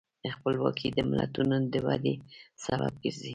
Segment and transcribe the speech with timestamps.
[0.35, 2.15] خپلواکي د ملتونو د ودې
[2.63, 3.29] سبب ګرځي.